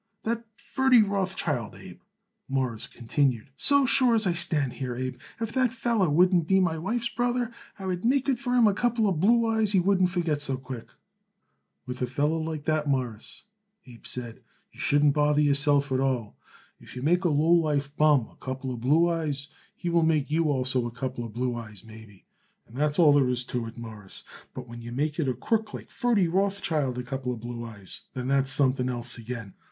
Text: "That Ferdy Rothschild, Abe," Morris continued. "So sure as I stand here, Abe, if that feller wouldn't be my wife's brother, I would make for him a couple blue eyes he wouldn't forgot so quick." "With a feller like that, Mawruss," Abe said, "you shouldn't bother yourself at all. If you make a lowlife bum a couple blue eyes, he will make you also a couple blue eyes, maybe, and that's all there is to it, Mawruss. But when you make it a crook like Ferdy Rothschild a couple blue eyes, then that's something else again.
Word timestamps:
"That 0.23 0.45
Ferdy 0.55 1.03
Rothschild, 1.03 1.75
Abe," 1.75 1.99
Morris 2.49 2.87
continued. 2.87 3.51
"So 3.55 3.85
sure 3.85 4.15
as 4.15 4.25
I 4.25 4.33
stand 4.33 4.73
here, 4.73 4.95
Abe, 4.95 5.19
if 5.39 5.51
that 5.53 5.71
feller 5.71 6.09
wouldn't 6.09 6.47
be 6.47 6.59
my 6.59 6.75
wife's 6.79 7.09
brother, 7.09 7.51
I 7.77 7.85
would 7.85 8.03
make 8.03 8.25
for 8.39 8.55
him 8.55 8.65
a 8.65 8.73
couple 8.73 9.11
blue 9.11 9.45
eyes 9.45 9.73
he 9.73 9.79
wouldn't 9.79 10.09
forgot 10.09 10.41
so 10.41 10.57
quick." 10.57 10.87
"With 11.85 12.01
a 12.01 12.07
feller 12.07 12.39
like 12.43 12.65
that, 12.65 12.89
Mawruss," 12.89 13.43
Abe 13.85 14.07
said, 14.07 14.41
"you 14.71 14.79
shouldn't 14.79 15.13
bother 15.13 15.39
yourself 15.41 15.91
at 15.91 15.99
all. 15.99 16.35
If 16.79 16.95
you 16.95 17.03
make 17.03 17.23
a 17.23 17.29
lowlife 17.29 17.95
bum 17.95 18.27
a 18.31 18.37
couple 18.43 18.75
blue 18.77 19.07
eyes, 19.07 19.49
he 19.75 19.89
will 19.91 20.01
make 20.01 20.31
you 20.31 20.45
also 20.49 20.87
a 20.87 20.91
couple 20.91 21.29
blue 21.29 21.53
eyes, 21.55 21.83
maybe, 21.83 22.25
and 22.65 22.75
that's 22.75 22.97
all 22.97 23.13
there 23.13 23.29
is 23.29 23.43
to 23.45 23.67
it, 23.67 23.77
Mawruss. 23.77 24.23
But 24.55 24.67
when 24.67 24.81
you 24.81 24.91
make 24.91 25.19
it 25.19 25.27
a 25.29 25.35
crook 25.35 25.75
like 25.75 25.91
Ferdy 25.91 26.27
Rothschild 26.27 26.97
a 26.97 27.03
couple 27.03 27.37
blue 27.37 27.63
eyes, 27.63 28.01
then 28.15 28.27
that's 28.27 28.49
something 28.51 28.89
else 28.89 29.19
again. 29.19 29.53